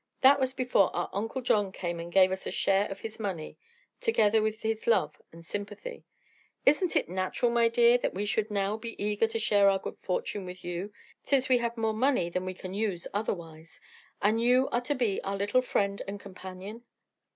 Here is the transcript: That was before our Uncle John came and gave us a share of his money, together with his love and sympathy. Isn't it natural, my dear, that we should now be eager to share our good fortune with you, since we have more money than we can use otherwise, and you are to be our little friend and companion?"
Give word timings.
That 0.21 0.39
was 0.39 0.55
before 0.55 0.89
our 0.95 1.11
Uncle 1.13 1.43
John 1.43 1.71
came 1.71 1.99
and 1.99 2.11
gave 2.11 2.31
us 2.31 2.47
a 2.47 2.51
share 2.51 2.89
of 2.89 3.01
his 3.01 3.19
money, 3.19 3.59
together 3.99 4.41
with 4.41 4.63
his 4.63 4.87
love 4.87 5.21
and 5.31 5.45
sympathy. 5.45 6.05
Isn't 6.65 6.95
it 6.95 7.07
natural, 7.07 7.51
my 7.51 7.69
dear, 7.69 7.99
that 7.99 8.15
we 8.15 8.25
should 8.25 8.49
now 8.49 8.77
be 8.77 8.95
eager 8.99 9.27
to 9.27 9.37
share 9.37 9.69
our 9.69 9.77
good 9.77 9.93
fortune 9.93 10.43
with 10.47 10.63
you, 10.65 10.91
since 11.21 11.49
we 11.49 11.59
have 11.59 11.77
more 11.77 11.93
money 11.93 12.31
than 12.31 12.45
we 12.45 12.55
can 12.55 12.73
use 12.73 13.05
otherwise, 13.13 13.79
and 14.23 14.41
you 14.41 14.69
are 14.69 14.81
to 14.81 14.95
be 14.95 15.21
our 15.21 15.35
little 15.37 15.61
friend 15.61 16.01
and 16.07 16.19
companion?" 16.19 16.83